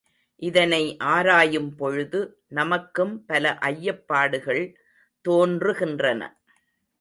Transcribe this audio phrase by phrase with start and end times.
[0.41, 0.97] இதனை
[0.99, 2.19] ஆராயும் பொழுது
[2.47, 4.63] நமக்கும் பல ஐயப்பாடுகள்
[5.25, 6.21] தோன்றுகின்றன.